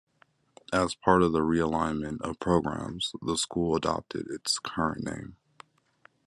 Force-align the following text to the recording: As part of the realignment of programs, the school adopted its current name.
As 0.73 0.95
part 0.95 1.21
of 1.21 1.31
the 1.31 1.41
realignment 1.41 2.21
of 2.21 2.39
programs, 2.39 3.11
the 3.21 3.37
school 3.37 3.75
adopted 3.75 4.25
its 4.31 4.57
current 4.57 5.03
name. 5.03 5.35